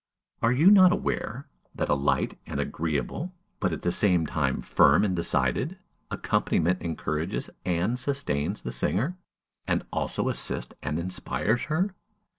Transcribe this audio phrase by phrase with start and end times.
[0.41, 5.03] Are you not aware that a light and agreeable, but at the same time firm
[5.03, 5.77] and decided,
[6.09, 9.19] accompaniment encourages and sustains the singer,
[9.67, 11.93] and also assists and inspires her?